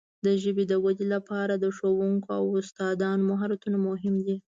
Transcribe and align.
د 0.25 0.27
ژبې 0.43 0.63
د 0.71 0.73
وده 0.85 1.05
لپاره 1.15 1.53
د 1.57 1.65
ښوونکو 1.77 2.29
او 2.39 2.45
استادانو 2.61 3.27
مهارتونه 3.31 3.77
مهم 3.87 4.15
دي. 4.25 4.37